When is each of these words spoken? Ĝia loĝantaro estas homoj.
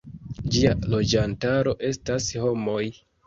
Ĝia 0.53 0.71
loĝantaro 0.93 1.75
estas 1.91 2.31
homoj. 2.47 2.81